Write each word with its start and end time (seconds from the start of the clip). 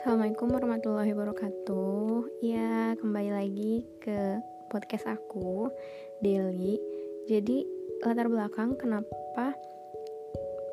Assalamualaikum 0.00 0.48
warahmatullahi 0.56 1.12
wabarakatuh. 1.12 2.40
Ya 2.40 2.96
kembali 3.04 3.36
lagi 3.36 3.84
ke 4.00 4.40
podcast 4.72 5.04
aku 5.04 5.68
Daily 6.24 6.80
Jadi 7.28 7.68
latar 8.00 8.32
belakang 8.32 8.80
kenapa 8.80 9.52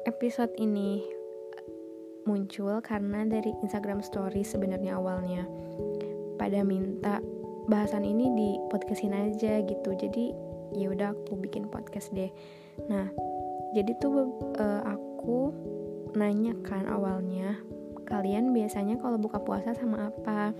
episode 0.08 0.56
ini 0.56 1.04
muncul 2.24 2.80
Karena 2.80 3.28
dari 3.28 3.52
Instagram 3.68 4.00
story 4.00 4.48
sebenarnya 4.48 4.96
awalnya. 4.96 5.44
Pada 6.40 6.64
minta 6.64 7.20
bahasan 7.68 8.08
ini 8.08 8.32
di 8.32 8.56
podcastin 8.72 9.12
aja 9.12 9.60
gitu. 9.60 9.92
Jadi 9.92 10.32
ya 10.80 10.88
udah 10.88 11.12
aku 11.12 11.36
bikin 11.36 11.68
podcast 11.68 12.16
deh. 12.16 12.32
Nah 12.88 13.12
jadi 13.76 13.92
tuh 14.00 14.40
uh, 14.56 14.88
aku 14.88 15.52
nanya 16.16 16.56
kan 16.64 16.88
awalnya 16.88 17.60
kalian 18.08 18.56
biasanya 18.56 18.96
kalau 18.98 19.20
buka 19.20 19.44
puasa 19.44 19.76
sama 19.76 20.10
apa? 20.10 20.56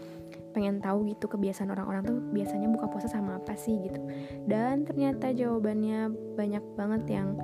Pengen 0.52 0.84
tahu 0.84 1.08
gitu 1.08 1.32
kebiasaan 1.32 1.72
orang-orang 1.72 2.04
tuh 2.04 2.20
biasanya 2.36 2.68
buka 2.68 2.92
puasa 2.92 3.08
sama 3.08 3.40
apa 3.40 3.56
sih 3.56 3.80
gitu. 3.88 4.04
Dan 4.44 4.84
ternyata 4.84 5.32
jawabannya 5.32 6.12
banyak 6.36 6.64
banget 6.76 7.04
yang 7.08 7.40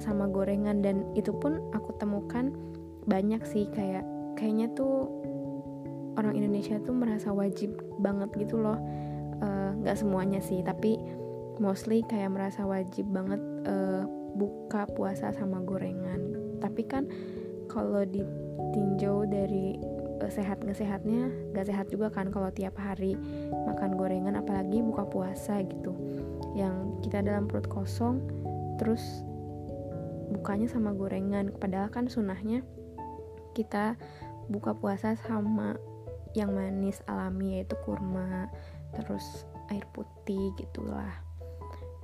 sama 0.00 0.28
gorengan 0.28 0.80
dan 0.80 1.04
itu 1.12 1.32
pun 1.32 1.60
aku 1.72 1.92
temukan 1.96 2.52
banyak 3.04 3.40
sih 3.44 3.68
kayak 3.72 4.04
kayaknya 4.36 4.68
tuh 4.76 5.08
orang 6.16 6.36
Indonesia 6.36 6.80
tuh 6.80 6.96
merasa 6.96 7.32
wajib 7.32 7.76
banget 8.00 8.32
gitu 8.40 8.56
loh. 8.56 8.80
Eh, 9.36 9.70
nggak 9.84 9.96
uh, 9.96 10.00
semuanya 10.00 10.40
sih 10.40 10.64
tapi 10.64 10.96
mostly 11.60 12.00
kayak 12.08 12.32
merasa 12.32 12.64
wajib 12.64 13.04
banget 13.12 13.40
uh, 13.68 14.08
buka 14.36 14.88
puasa 14.96 15.32
sama 15.32 15.60
gorengan. 15.64 16.32
Tapi 16.60 16.82
kan 16.88 17.04
kalau 17.68 18.04
ditinjau 18.70 19.24
dari 19.30 19.78
uh, 20.20 20.32
sehat 20.32 20.60
nggak 20.62 20.76
sehatnya 20.76 21.30
nggak 21.54 21.66
sehat 21.70 21.86
juga 21.88 22.10
kan 22.10 22.28
kalau 22.34 22.50
tiap 22.50 22.74
hari 22.76 23.14
makan 23.68 23.94
gorengan 23.94 24.36
apalagi 24.36 24.82
buka 24.82 25.06
puasa 25.06 25.62
gitu. 25.62 25.94
Yang 26.56 27.06
kita 27.06 27.22
dalam 27.22 27.46
perut 27.46 27.68
kosong 27.68 28.20
terus 28.80 29.02
bukanya 30.32 30.66
sama 30.66 30.92
gorengan. 30.92 31.54
Padahal 31.56 31.88
kan 31.88 32.10
sunahnya 32.10 32.66
kita 33.56 33.96
buka 34.52 34.76
puasa 34.76 35.16
sama 35.16 35.74
yang 36.36 36.52
manis 36.52 37.00
alami 37.08 37.60
yaitu 37.60 37.72
kurma 37.80 38.52
terus 38.92 39.48
air 39.72 39.84
putih 39.96 40.52
gitulah. 40.60 41.16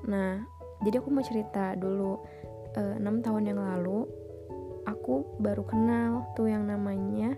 Nah 0.09 0.41
jadi 0.83 0.99
aku 0.99 1.13
mau 1.13 1.23
cerita 1.23 1.77
dulu 1.79 2.19
eh, 2.75 2.97
enam 2.99 3.21
tahun 3.21 3.53
yang 3.53 3.61
lalu 3.61 4.09
aku 4.87 5.27
baru 5.39 5.63
kenal 5.67 6.27
tuh 6.35 6.51
yang 6.51 6.67
namanya 6.67 7.35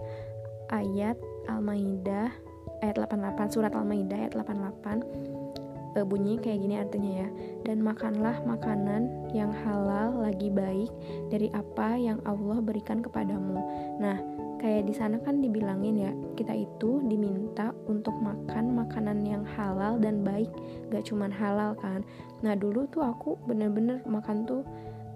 ayat 0.72 1.18
Al-Maidah 1.48 2.32
ayat 2.80 2.96
88 3.00 3.54
surat 3.54 3.72
Al-Maidah 3.72 4.28
ayat 4.28 4.32
88 4.36 5.96
e, 5.96 5.98
bunyi 6.02 6.36
kayak 6.42 6.60
gini 6.60 6.74
artinya 6.76 7.12
ya. 7.24 7.28
Dan 7.64 7.80
makanlah 7.80 8.42
makanan 8.44 9.32
yang 9.32 9.54
halal 9.64 10.20
lagi 10.20 10.50
baik 10.50 10.90
dari 11.30 11.48
apa 11.54 11.96
yang 11.96 12.18
Allah 12.28 12.60
berikan 12.60 13.00
kepadamu. 13.00 13.56
Nah 14.02 14.18
kayak 14.60 14.88
di 14.88 14.94
sana 14.96 15.20
kan 15.20 15.44
dibilangin 15.44 15.96
ya 16.08 16.12
kita 16.40 16.56
itu 16.56 17.04
diminta 17.04 17.76
untuk 17.84 18.16
makan 18.16 18.72
makanan 18.74 19.24
yang 19.24 19.44
halal 19.56 19.96
dan 19.96 20.20
baik. 20.26 20.50
Gak 20.92 21.08
cuman 21.08 21.32
halal 21.32 21.72
kan. 21.78 22.04
Nah 22.42 22.58
dulu 22.58 22.84
tuh 22.90 23.04
aku 23.06 23.38
bener-bener 23.48 24.02
makan 24.04 24.44
tuh 24.44 24.62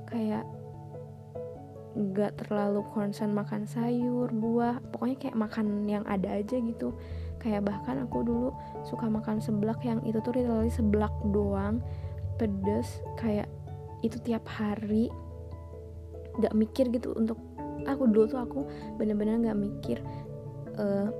kayak 0.09 0.47
nggak 1.98 2.46
terlalu 2.46 2.86
concern 2.94 3.34
makan 3.34 3.66
sayur 3.66 4.30
buah 4.30 4.78
pokoknya 4.94 5.16
kayak 5.18 5.36
makan 5.36 5.82
yang 5.91 6.06
ada 6.06 6.38
aja 6.38 6.54
gitu. 6.62 6.94
Kayak 7.42 7.66
bahkan 7.66 8.06
aku 8.06 8.22
dulu 8.22 8.50
suka 8.86 9.10
makan 9.10 9.42
seblak 9.42 9.82
yang 9.82 9.98
itu 10.06 10.22
tuh 10.22 10.34
literally 10.34 10.70
seblak 10.70 11.10
doang 11.34 11.82
pedes 12.38 13.03
kayak 13.19 13.50
itu 14.06 14.14
tiap 14.22 14.47
hari. 14.47 15.10
Nggak 16.38 16.54
mikir 16.54 16.87
gitu 16.94 17.19
untuk 17.19 17.42
aku 17.82 18.06
dulu 18.06 18.25
tuh 18.31 18.41
aku 18.47 18.60
bener-bener 18.94 19.42
nggak 19.42 19.58
mikir 19.58 19.98
uh, 20.78 21.10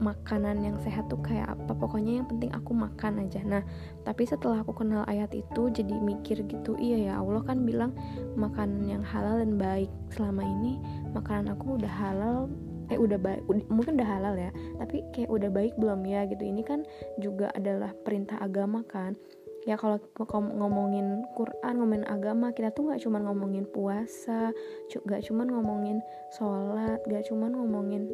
makanan 0.00 0.62
yang 0.62 0.76
sehat 0.82 1.06
tuh 1.06 1.20
kayak 1.22 1.50
apa. 1.50 1.72
Pokoknya 1.74 2.22
yang 2.22 2.26
penting 2.26 2.50
aku 2.54 2.72
makan 2.74 3.26
aja. 3.26 3.40
Nah 3.44 3.62
tapi 4.02 4.26
setelah 4.26 4.62
aku 4.62 4.74
kenal 4.74 5.06
ayat 5.06 5.30
itu 5.34 5.70
jadi 5.70 5.94
mikir 5.98 6.42
gitu 6.46 6.74
iya 6.78 7.12
ya 7.12 7.12
Allah 7.20 7.42
kan 7.42 7.62
bilang 7.62 7.94
makanan 8.34 8.86
yang 8.86 9.02
halal 9.04 9.38
dan 9.40 9.58
baik. 9.60 9.90
Selama 10.14 10.42
ini 10.42 10.80
makanan 11.14 11.54
aku 11.54 11.78
udah 11.78 11.92
halal 11.92 12.50
eh 12.92 13.00
udah 13.00 13.16
baik 13.16 13.40
mungkin 13.72 13.96
udah 13.96 14.10
halal 14.20 14.36
ya 14.36 14.52
tapi 14.76 15.00
kayak 15.16 15.32
udah 15.32 15.48
baik 15.48 15.74
belum 15.78 16.04
ya 16.04 16.26
gitu. 16.28 16.42
Ini 16.42 16.62
kan 16.66 16.82
juga 17.20 17.50
adalah 17.54 17.92
perintah 18.04 18.38
agama 18.42 18.82
kan. 18.86 19.16
Ya 19.64 19.80
kalau 19.80 19.96
ngomongin 20.28 21.24
Quran 21.32 21.80
ngomongin 21.80 22.04
agama 22.04 22.52
kita 22.52 22.68
tuh 22.76 22.92
nggak 22.92 23.00
cuma 23.00 23.16
ngomongin 23.24 23.64
puasa 23.64 24.52
nggak 24.92 25.24
cuma 25.24 25.48
ngomongin 25.48 26.04
sholat 26.36 27.00
nggak 27.08 27.24
cuma 27.24 27.48
ngomongin 27.48 28.12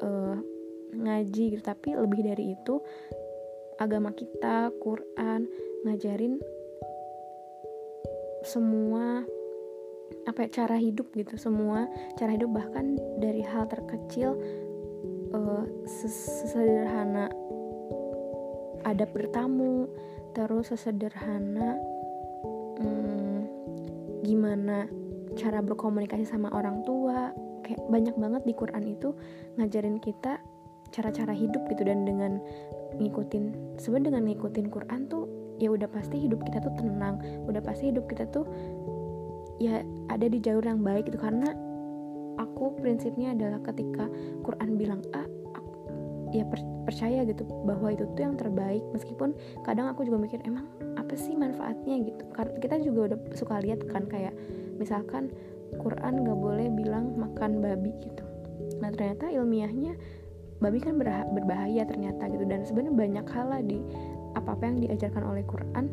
uh, 0.00 0.40
ngaji 1.06 1.56
gitu. 1.56 1.62
Tapi 1.62 1.94
lebih 1.94 2.26
dari 2.26 2.58
itu 2.58 2.82
agama 3.78 4.12
kita 4.12 4.72
Quran 4.82 5.46
ngajarin 5.86 6.40
semua 8.46 9.26
apa 10.26 10.46
ya, 10.46 10.62
cara 10.62 10.76
hidup 10.78 11.10
gitu. 11.14 11.34
Semua 11.38 11.86
cara 12.18 12.34
hidup 12.34 12.54
bahkan 12.54 12.98
dari 13.18 13.42
hal 13.42 13.66
terkecil 13.66 14.38
uh, 15.34 15.64
sesederhana 15.86 17.30
adab 18.86 19.10
bertamu 19.10 19.90
terus 20.30 20.70
sesederhana 20.70 21.74
hmm, 22.78 23.38
gimana 24.22 24.86
cara 25.34 25.58
berkomunikasi 25.60 26.26
sama 26.26 26.50
orang 26.54 26.86
tua. 26.86 27.34
Kayak 27.66 27.82
banyak 27.90 28.14
banget 28.14 28.42
di 28.46 28.54
Quran 28.54 28.84
itu 28.86 29.10
ngajarin 29.58 29.98
kita 29.98 30.38
cara-cara 30.94 31.34
hidup 31.34 31.62
gitu 31.70 31.82
dan 31.86 32.06
dengan 32.06 32.38
ngikutin 32.96 33.76
sebenarnya 33.76 34.14
dengan 34.14 34.24
ngikutin 34.32 34.66
Quran 34.72 35.00
tuh 35.10 35.24
ya 35.56 35.72
udah 35.72 35.88
pasti 35.88 36.20
hidup 36.20 36.44
kita 36.44 36.60
tuh 36.60 36.72
tenang 36.76 37.20
udah 37.48 37.60
pasti 37.64 37.92
hidup 37.92 38.04
kita 38.08 38.28
tuh 38.28 38.44
ya 39.56 39.80
ada 40.12 40.26
di 40.28 40.38
jalur 40.40 40.64
yang 40.64 40.80
baik 40.84 41.08
gitu. 41.08 41.18
Karena 41.20 41.52
aku 42.36 42.76
prinsipnya 42.80 43.32
adalah 43.32 43.60
ketika 43.64 44.08
Quran 44.44 44.76
bilang 44.76 45.00
A 45.16 45.24
aku, 45.56 45.76
ya 46.36 46.44
per, 46.44 46.60
percaya 46.84 47.24
gitu 47.24 47.44
bahwa 47.64 47.92
itu 47.92 48.04
tuh 48.14 48.22
yang 48.22 48.36
terbaik. 48.36 48.84
Meskipun 48.92 49.32
kadang 49.64 49.88
aku 49.90 50.04
juga 50.04 50.20
mikir 50.20 50.40
emang 50.44 50.68
apa 50.96 51.16
sih 51.16 51.34
manfaatnya? 51.36 52.04
gitu. 52.04 52.24
Karena 52.32 52.56
kita 52.60 52.76
juga 52.84 53.00
udah 53.12 53.18
suka 53.36 53.60
lihat 53.64 53.84
kan 53.88 54.04
kayak 54.08 54.36
misalkan 54.76 55.32
Quran 55.80 56.22
gak 56.24 56.38
boleh 56.38 56.68
bilang 56.72 57.16
makan 57.16 57.64
babi 57.64 57.92
gitu. 58.04 58.22
Nah 58.80 58.92
ternyata 58.92 59.32
ilmiahnya 59.32 59.96
babi 60.60 60.78
kan 60.80 60.96
berbahaya 61.32 61.84
ternyata 61.84 62.28
gitu. 62.32 62.44
Dan 62.48 62.64
sebenarnya 62.64 62.94
banyak 62.94 63.26
hal 63.28 63.46
lah 63.52 63.62
di 63.62 63.78
apa 64.36 64.52
apa 64.52 64.62
yang 64.68 64.78
diajarkan 64.84 65.24
oleh 65.24 65.44
Quran 65.48 65.86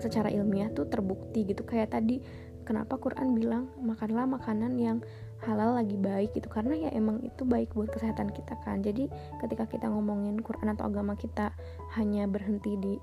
secara 0.00 0.32
ilmiah 0.32 0.72
tuh 0.72 0.88
terbukti 0.88 1.44
gitu. 1.44 1.62
Kayak 1.64 1.92
tadi 1.92 2.20
kenapa 2.64 2.96
Quran 2.96 3.36
bilang 3.36 3.68
makanlah 3.80 4.24
makanan 4.28 4.76
yang 4.80 4.98
halal 5.44 5.76
lagi 5.76 5.96
baik 5.96 6.32
gitu. 6.36 6.48
Karena 6.48 6.88
ya 6.88 6.90
emang 6.96 7.20
itu 7.24 7.44
baik 7.44 7.72
buat 7.76 7.92
kesehatan 7.92 8.32
kita 8.32 8.56
kan. 8.64 8.80
Jadi 8.80 9.08
ketika 9.44 9.68
kita 9.68 9.88
ngomongin 9.88 10.40
Quran 10.40 10.72
atau 10.72 10.88
agama 10.88 11.16
kita 11.16 11.52
hanya 11.96 12.24
berhenti 12.24 12.76
di 12.80 12.94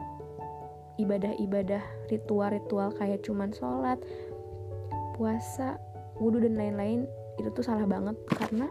ibadah-ibadah 0.97 2.09
ritual-ritual 2.09 2.89
kayak 2.97 3.21
cuman 3.21 3.53
sholat 3.53 4.01
puasa 5.13 5.77
wudhu 6.17 6.41
dan 6.41 6.57
lain-lain 6.57 7.05
itu 7.37 7.49
tuh 7.53 7.61
salah 7.61 7.85
banget. 7.85 8.17
Karena 8.33 8.65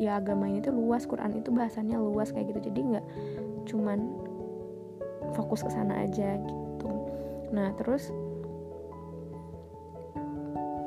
ya 0.00 0.16
agama 0.16 0.48
ini 0.48 0.64
tuh 0.64 0.72
luas 0.72 1.04
Quran 1.04 1.36
itu 1.36 1.52
bahasannya 1.52 2.00
luas 2.00 2.32
kayak 2.32 2.56
gitu. 2.56 2.72
Jadi 2.72 2.80
nggak 2.96 3.06
cuman 3.68 3.98
fokus 5.36 5.60
ke 5.60 5.68
sana 5.68 6.08
aja 6.08 6.40
gitu. 6.40 6.90
Nah 7.52 7.76
terus 7.76 8.08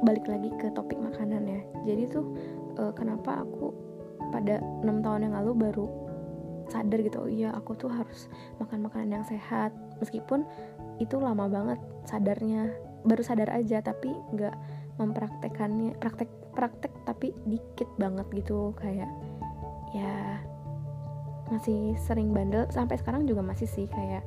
balik 0.04 0.25
lagi 0.25 0.50
ke 0.57 0.74
topik 0.74 0.98
makanan 0.98 1.45
ya. 1.45 1.62
Jadi 1.86 2.04
tuh 2.10 2.25
uh, 2.81 2.92
kenapa 2.98 3.45
aku 3.45 3.69
pada 4.33 4.57
enam 4.81 5.06
tahun 5.06 5.30
yang 5.30 5.36
lalu 5.38 5.69
baru 5.69 5.86
sadar 6.71 7.06
gitu 7.06 7.27
oh 7.27 7.30
iya 7.30 7.54
aku 7.54 7.77
tuh 7.77 7.92
harus 7.92 8.25
makan 8.57 8.89
makanan 8.89 9.21
yang 9.21 9.25
sehat. 9.30 9.69
Meskipun 10.01 10.42
itu 10.98 11.21
lama 11.21 11.45
banget 11.45 11.80
sadarnya 12.09 12.74
baru 13.06 13.21
sadar 13.21 13.51
aja 13.54 13.83
tapi 13.83 14.09
nggak 14.33 14.56
mempraktekannya 14.98 15.98
praktek 16.00 16.30
praktek 16.54 16.94
tapi 17.13 17.30
dikit 17.45 17.86
banget 18.01 18.25
gitu 18.33 18.74
kayak 18.81 19.07
ya 19.94 20.42
masih 21.54 21.94
sering 22.01 22.33
bandel. 22.33 22.65
Sampai 22.74 22.98
sekarang 22.98 23.30
juga 23.30 23.45
masih 23.45 23.69
sih 23.69 23.86
kayak 23.86 24.25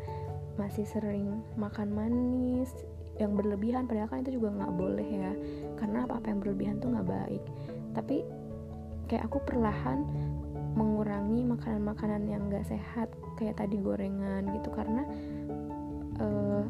masih 0.54 0.86
sering 0.86 1.42
makan 1.58 1.90
manis 1.90 2.70
yang 3.18 3.34
berlebihan 3.34 3.90
padahal 3.90 4.06
kan 4.06 4.22
itu 4.22 4.38
juga 4.38 4.54
nggak 4.54 4.74
boleh 4.78 5.08
ya. 5.10 5.32
Karena 5.82 6.06
apa 6.06 6.22
apa 6.22 6.26
yang 6.30 6.38
berlebihan 6.38 6.78
tuh 6.78 6.94
nggak 6.94 7.08
baik. 7.10 7.42
Tapi 7.98 8.16
kayak 9.10 9.26
aku 9.26 9.42
perlahan 9.42 10.06
mengurangi 10.76 11.40
makanan-makanan 11.40 12.28
yang 12.28 12.52
gak 12.52 12.68
sehat 12.68 13.08
kayak 13.40 13.56
tadi 13.56 13.80
gorengan 13.80 14.44
gitu. 14.52 14.68
Karena 14.70 15.02
uh, 16.20 16.65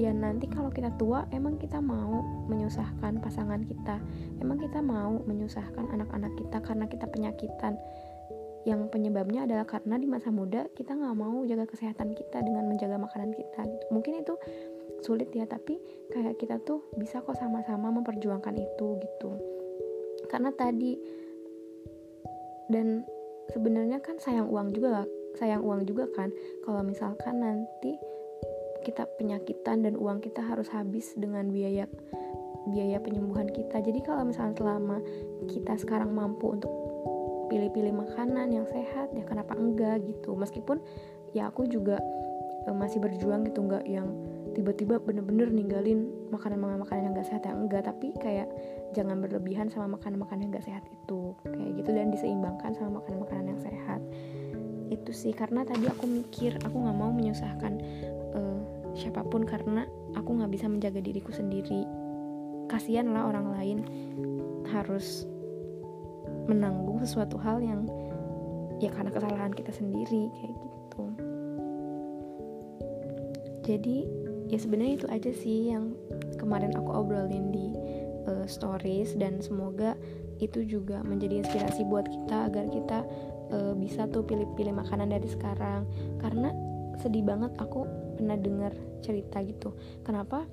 ya 0.00 0.12
nanti 0.16 0.48
kalau 0.48 0.72
kita 0.72 0.88
tua 0.96 1.28
emang 1.28 1.60
kita 1.60 1.76
mau 1.76 2.24
menyusahkan 2.48 3.20
pasangan 3.20 3.60
kita. 3.68 4.00
Emang 4.40 4.56
kita 4.56 4.80
mau 4.80 5.20
menyusahkan 5.28 5.84
anak-anak 5.92 6.32
kita 6.40 6.58
karena 6.64 6.88
kita 6.88 7.04
penyakitan. 7.12 7.76
Yang 8.64 8.92
penyebabnya 8.92 9.44
adalah 9.44 9.64
karena 9.68 9.96
di 10.00 10.08
masa 10.08 10.32
muda 10.32 10.68
kita 10.72 10.96
nggak 10.96 11.16
mau 11.16 11.44
jaga 11.44 11.64
kesehatan 11.68 12.12
kita 12.12 12.44
dengan 12.44 12.68
menjaga 12.68 13.00
makanan 13.00 13.32
kita 13.32 13.60
gitu. 13.64 13.84
mungkin 13.88 14.20
itu 14.20 14.36
sulit 15.00 15.32
ya 15.32 15.48
tapi 15.48 15.80
kayak 16.12 16.36
kita 16.36 16.60
tuh 16.60 16.84
bisa 17.00 17.24
kok 17.24 17.36
sama-sama 17.36 17.88
memperjuangkan 17.88 18.56
itu 18.56 19.00
gitu. 19.00 19.30
Karena 20.28 20.52
tadi 20.52 20.96
dan 22.68 23.04
sebenarnya 23.48 24.04
kan 24.04 24.20
sayang 24.20 24.52
uang 24.52 24.76
juga 24.76 25.08
sayang 25.40 25.64
uang 25.64 25.88
juga 25.88 26.04
kan. 26.12 26.28
Kalau 26.66 26.84
misalkan 26.84 27.40
nanti 27.40 27.96
kita 28.82 29.06
penyakitan 29.20 29.84
dan 29.84 29.94
uang 29.96 30.24
kita 30.24 30.40
harus 30.40 30.68
habis 30.72 31.12
dengan 31.16 31.52
biaya 31.52 31.84
biaya 32.68 33.00
penyembuhan 33.00 33.48
kita. 33.48 33.80
Jadi 33.80 34.04
kalau 34.04 34.28
misalnya 34.28 34.54
selama 34.56 35.00
kita 35.48 35.80
sekarang 35.80 36.12
mampu 36.12 36.60
untuk 36.60 36.70
pilih-pilih 37.48 37.90
makanan 37.96 38.52
yang 38.54 38.66
sehat 38.68 39.10
ya 39.16 39.24
kenapa 39.26 39.56
enggak 39.56 40.04
gitu? 40.06 40.36
Meskipun 40.36 40.78
ya 41.34 41.48
aku 41.50 41.66
juga 41.66 41.98
e, 42.68 42.70
masih 42.70 43.02
berjuang 43.02 43.48
gitu 43.48 43.64
enggak 43.66 43.84
yang 43.88 44.06
tiba-tiba 44.54 44.98
bener-bener 45.02 45.50
ninggalin 45.50 46.10
makanan-makanan 46.34 47.10
yang 47.10 47.14
gak 47.14 47.28
sehat 47.30 47.42
yang 47.46 47.66
enggak 47.66 47.86
tapi 47.86 48.10
kayak 48.18 48.50
jangan 48.94 49.22
berlebihan 49.22 49.70
sama 49.70 49.94
makanan-makanan 49.98 50.50
yang 50.50 50.52
gak 50.58 50.66
sehat 50.66 50.84
itu 50.86 51.34
kayak 51.42 51.72
gitu. 51.80 51.90
Dan 51.90 52.14
diseimbangkan 52.14 52.76
sama 52.78 53.02
makanan-makanan 53.02 53.56
yang 53.56 53.60
sehat. 53.62 54.00
Itu 54.90 55.10
sih 55.14 55.34
karena 55.34 55.66
tadi 55.66 55.86
aku 55.86 56.06
mikir 56.06 56.58
aku 56.66 56.74
nggak 56.74 56.98
mau 56.98 57.14
menyusahkan 57.14 57.78
uh, 58.34 58.60
siapa 58.94 59.22
pun 59.26 59.46
karena 59.46 59.86
aku 60.18 60.40
nggak 60.40 60.52
bisa 60.52 60.66
menjaga 60.66 61.00
diriku 61.02 61.30
sendiri. 61.30 61.86
Kasihan 62.70 63.10
lah 63.10 63.26
orang 63.26 63.50
lain 63.54 63.78
harus 64.70 65.26
menanggung 66.46 67.02
sesuatu 67.02 67.38
hal 67.38 67.62
yang 67.62 67.86
ya 68.78 68.90
karena 68.90 69.10
kesalahan 69.12 69.52
kita 69.54 69.70
sendiri 69.74 70.30
kayak 70.38 70.54
gitu. 70.54 71.04
Jadi 73.66 73.96
ya 74.50 74.58
sebenarnya 74.58 74.94
itu 74.98 75.06
aja 75.10 75.30
sih 75.30 75.70
yang 75.70 75.94
kemarin 76.40 76.74
aku 76.74 76.90
obrolin 76.90 77.54
di 77.54 77.70
uh, 78.26 78.46
stories 78.48 79.14
dan 79.14 79.38
semoga 79.38 79.94
itu 80.40 80.64
juga 80.64 81.04
menjadi 81.04 81.44
inspirasi 81.44 81.84
buat 81.86 82.08
kita 82.08 82.48
agar 82.48 82.66
kita 82.72 82.98
uh, 83.52 83.76
bisa 83.76 84.08
tuh 84.08 84.24
pilih-pilih 84.24 84.74
makanan 84.74 85.12
dari 85.12 85.28
sekarang. 85.28 85.84
Karena 86.18 86.50
sedih 86.98 87.22
banget 87.22 87.52
aku 87.60 87.84
pernah 88.20 88.36
dengar 88.36 88.76
cerita 89.00 89.40
gitu. 89.40 89.72
Kenapa? 90.04 90.44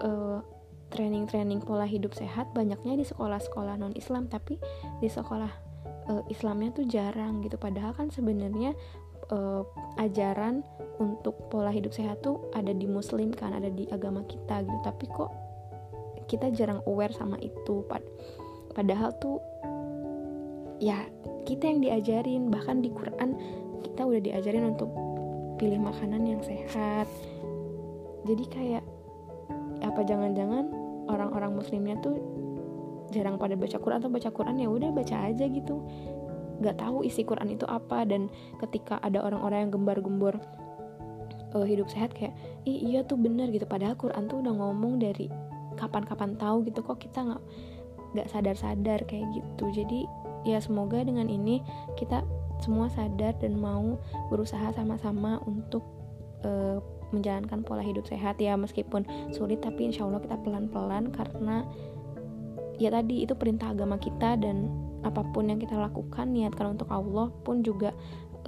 Uh, 0.00 0.40
training-training 0.90 1.60
pola 1.62 1.84
hidup 1.86 2.16
sehat 2.16 2.50
banyaknya 2.56 2.98
di 2.98 3.04
sekolah-sekolah 3.06 3.78
non 3.78 3.94
Islam 3.94 4.26
tapi 4.26 4.58
di 4.98 5.06
sekolah 5.06 5.52
uh, 6.10 6.22
Islamnya 6.32 6.72
tuh 6.72 6.88
jarang 6.88 7.44
gitu. 7.44 7.60
Padahal 7.60 7.92
kan 7.92 8.08
sebenarnya 8.08 8.72
uh, 9.30 9.62
ajaran 10.00 10.64
untuk 10.98 11.52
pola 11.52 11.70
hidup 11.70 11.92
sehat 11.92 12.24
tuh 12.24 12.50
ada 12.56 12.72
di 12.72 12.88
muslim 12.88 13.30
kan 13.30 13.52
ada 13.52 13.68
di 13.68 13.84
agama 13.92 14.24
kita 14.24 14.64
gitu. 14.64 14.78
Tapi 14.80 15.04
kok 15.12 15.30
kita 16.26 16.50
jarang 16.56 16.80
aware 16.88 17.12
sama 17.12 17.36
itu? 17.44 17.84
Pad 17.84 18.02
padahal 18.72 19.12
tuh 19.20 19.38
ya 20.80 21.06
kita 21.44 21.68
yang 21.70 21.80
diajarin. 21.84 22.50
Bahkan 22.50 22.82
di 22.82 22.90
Quran 22.90 23.30
kita 23.84 24.04
udah 24.04 24.20
diajarin 24.20 24.74
untuk 24.74 24.90
pilih 25.60 25.76
makanan 25.76 26.24
yang 26.24 26.40
sehat. 26.40 27.04
Jadi 28.24 28.44
kayak 28.48 28.84
apa 29.84 30.00
jangan-jangan 30.08 30.72
orang-orang 31.12 31.52
muslimnya 31.52 32.00
tuh 32.00 32.16
jarang 33.12 33.36
pada 33.36 33.58
baca 33.60 33.76
Quran 33.76 34.00
atau 34.00 34.08
baca 34.08 34.30
Quran 34.32 34.56
ya 34.56 34.68
udah 34.72 34.88
baca 34.88 35.28
aja 35.28 35.44
gitu. 35.44 35.84
Nggak 36.64 36.80
tahu 36.80 37.04
isi 37.04 37.28
Quran 37.28 37.52
itu 37.52 37.68
apa 37.68 38.08
dan 38.08 38.32
ketika 38.64 38.96
ada 39.04 39.20
orang-orang 39.20 39.68
yang 39.68 39.72
gembar-gembor 39.76 40.40
uh, 41.52 41.66
hidup 41.68 41.92
sehat 41.92 42.16
kayak 42.16 42.32
Ih, 42.64 42.92
iya 42.92 43.04
tuh 43.04 43.20
bener 43.20 43.52
gitu. 43.52 43.68
Padahal 43.68 44.00
Quran 44.00 44.32
tuh 44.32 44.40
udah 44.40 44.54
ngomong 44.56 44.96
dari 44.96 45.28
kapan-kapan 45.76 46.40
tahu 46.40 46.64
gitu 46.68 46.80
kok 46.80 47.00
kita 47.04 47.20
nggak 47.20 47.42
nggak 48.16 48.28
sadar-sadar 48.32 49.04
kayak 49.04 49.28
gitu. 49.36 49.64
Jadi 49.76 50.08
ya 50.48 50.56
semoga 50.56 51.04
dengan 51.04 51.28
ini 51.28 51.60
kita 52.00 52.24
semua 52.62 52.92
sadar 52.92 53.34
dan 53.40 53.56
mau 53.56 53.98
berusaha 54.28 54.72
sama-sama 54.76 55.40
untuk 55.44 55.82
uh, 56.44 56.78
menjalankan 57.10 57.66
pola 57.66 57.82
hidup 57.82 58.06
sehat 58.06 58.38
ya 58.38 58.54
meskipun 58.54 59.02
sulit 59.34 59.60
tapi 59.62 59.90
insya 59.90 60.06
Allah 60.06 60.22
kita 60.22 60.38
pelan-pelan 60.40 61.10
karena 61.10 61.66
ya 62.78 62.88
tadi 62.88 63.26
itu 63.26 63.34
perintah 63.36 63.74
agama 63.74 63.98
kita 64.00 64.38
dan 64.40 64.70
apa 65.04 65.20
pun 65.34 65.50
yang 65.50 65.60
kita 65.60 65.76
lakukan 65.76 66.32
niatkan 66.32 66.76
untuk 66.78 66.88
Allah 66.88 67.28
pun 67.44 67.60
juga 67.60 67.92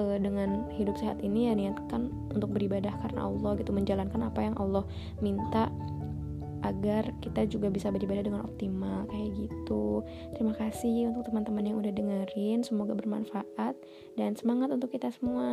e, 0.00 0.20
dengan 0.20 0.68
hidup 0.72 0.96
sehat 0.96 1.20
ini 1.20 1.50
ya 1.50 1.52
niatkan 1.56 2.08
untuk 2.32 2.56
beribadah 2.56 2.92
karena 3.04 3.28
Allah 3.28 3.56
gitu 3.60 3.72
menjalankan 3.76 4.20
apa 4.24 4.40
yang 4.40 4.56
Allah 4.56 4.84
minta 5.20 5.68
agar 6.62 7.10
kita 7.22 7.46
juga 7.50 7.68
bisa 7.68 7.90
beribadah 7.90 8.24
dengan 8.24 8.42
optimal 8.46 9.06
kayak 9.10 9.30
gitu. 9.34 10.06
Terima 10.34 10.54
kasih 10.54 11.10
untuk 11.10 11.28
teman-teman 11.28 11.64
yang 11.66 11.76
udah 11.82 11.92
dengerin, 11.92 12.62
semoga 12.62 12.94
bermanfaat 12.94 13.74
dan 14.14 14.34
semangat 14.38 14.70
untuk 14.70 14.90
kita 14.94 15.10
semua. 15.10 15.50